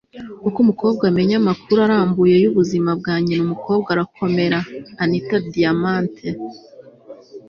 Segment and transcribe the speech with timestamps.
[0.47, 4.59] uko umukobwa amenya amakuru arambuye y'ubuzima bwa nyina umukobwa arakomera-
[5.01, 6.15] anita diamant